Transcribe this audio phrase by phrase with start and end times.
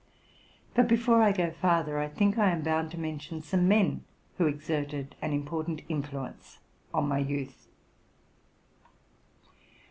[0.73, 4.03] But, before I go farther, I think I am bound to mention some men
[4.39, 6.57] who exerted an important influence
[6.91, 7.67] on my youth.